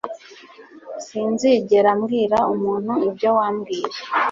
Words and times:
Sinzigera 1.05 1.89
mbwira 1.99 2.37
umuntu 2.53 2.93
ibyo 3.07 3.29
wambwiye. 3.37 3.89